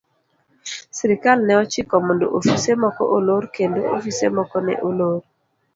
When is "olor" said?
3.17-3.43, 4.87-5.19